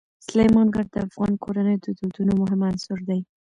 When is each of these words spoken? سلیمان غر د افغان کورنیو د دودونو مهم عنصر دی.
سلیمان 0.27 0.67
غر 0.73 0.85
د 0.93 0.97
افغان 1.07 1.33
کورنیو 1.43 1.83
د 1.83 1.87
دودونو 1.97 2.31
مهم 2.41 2.61
عنصر 2.69 2.99
دی. 3.09 3.19